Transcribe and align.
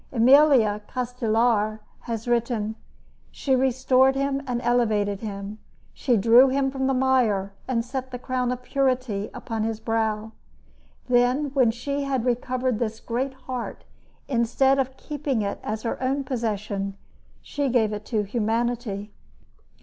Emilio 0.11 0.81
Castelar 0.87 1.79
has 2.09 2.27
written: 2.27 2.73
She 3.29 3.55
restored 3.55 4.15
him 4.15 4.41
and 4.47 4.59
elevated 4.63 5.19
him. 5.19 5.59
She 5.93 6.17
drew 6.17 6.47
him 6.49 6.71
from 6.71 6.87
the 6.87 6.95
mire 6.95 7.53
and 7.67 7.85
set 7.85 8.09
the 8.09 8.17
crown 8.17 8.51
of 8.51 8.63
purity 8.63 9.29
upon 9.31 9.61
his 9.61 9.79
brow. 9.79 10.31
Then, 11.07 11.51
when 11.53 11.69
she 11.69 12.01
had 12.01 12.25
recovered 12.25 12.79
this 12.79 12.99
great 12.99 13.35
heart, 13.45 13.83
instead 14.27 14.79
of 14.79 14.97
keeping 14.97 15.43
it 15.43 15.59
as 15.61 15.83
her 15.83 16.01
own 16.01 16.23
possession, 16.23 16.97
she 17.43 17.69
gave 17.69 17.93
it 17.93 18.03
to 18.05 18.23
humanity. 18.23 19.11